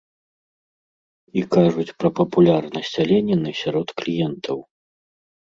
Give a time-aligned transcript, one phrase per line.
[1.41, 4.57] І кажуць пра папулярнасць аленіны сярод кліентаў.